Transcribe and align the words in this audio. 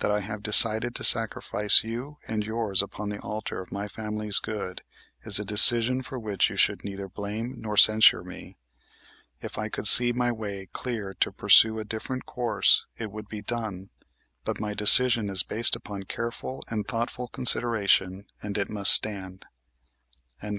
That 0.00 0.10
I 0.10 0.20
have 0.20 0.42
decided 0.42 0.94
to 0.96 1.04
sacrifice 1.04 1.82
you 1.82 2.18
and 2.28 2.44
yours 2.44 2.82
upon 2.82 3.08
the 3.08 3.18
altar 3.22 3.62
of 3.62 3.72
my 3.72 3.88
family's 3.88 4.38
good 4.38 4.82
is 5.22 5.38
a 5.38 5.42
decision 5.46 6.02
for 6.02 6.18
which 6.18 6.50
you 6.50 6.56
should 6.56 6.84
neither 6.84 7.08
blame 7.08 7.54
nor 7.56 7.74
censure 7.78 8.22
me. 8.22 8.58
If 9.40 9.56
I 9.56 9.70
could 9.70 9.86
see 9.88 10.12
my 10.12 10.30
way 10.30 10.66
clear 10.66 11.14
to 11.14 11.32
pursue 11.32 11.78
a 11.78 11.84
different 11.84 12.26
course 12.26 12.84
it 12.98 13.10
would 13.10 13.28
be 13.28 13.40
done; 13.40 13.88
but 14.44 14.60
my 14.60 14.74
decision 14.74 15.30
is 15.30 15.42
based 15.42 15.74
upon 15.74 16.02
careful 16.02 16.62
and 16.68 16.86
thoughtful 16.86 17.28
consideration 17.28 18.26
and 18.42 18.58
it 18.58 18.68
must 18.68 18.92
stand." 18.92 19.46